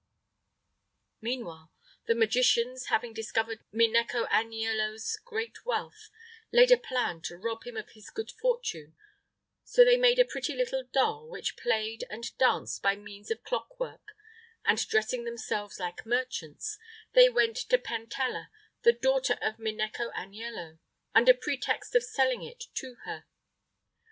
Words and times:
Meanwhile 1.21 1.71
the 2.07 2.15
magicians, 2.15 2.87
having 2.87 3.13
discovered 3.13 3.63
Minecco 3.71 4.27
Aniello's 4.29 5.15
great 5.23 5.63
wealth, 5.63 6.09
laid 6.51 6.71
a 6.71 6.77
plan 6.77 7.21
to 7.21 7.37
rob 7.37 7.65
him 7.65 7.77
of 7.77 7.91
his 7.91 8.09
good 8.09 8.31
fortune; 8.31 8.95
so 9.63 9.85
they 9.85 9.97
made 9.97 10.17
a 10.17 10.25
pretty 10.25 10.55
little 10.55 10.81
doll, 10.91 11.27
which 11.29 11.55
played 11.55 12.03
and 12.09 12.35
danced 12.39 12.81
by 12.81 12.95
means 12.95 13.29
of 13.29 13.43
clockwork, 13.43 14.15
and, 14.65 14.87
dressing 14.87 15.23
themselves 15.23 15.79
like 15.79 16.03
merchants, 16.03 16.79
they 17.13 17.29
went 17.29 17.55
to 17.57 17.77
Pentella, 17.77 18.49
the 18.81 18.93
daughter 18.93 19.37
of 19.39 19.57
Minecco 19.57 20.11
Aniello, 20.13 20.79
under 21.13 21.35
pretext 21.35 21.93
of 21.93 22.01
selling 22.03 22.41
it 22.41 22.63
to 22.73 22.95
her. 23.05 23.25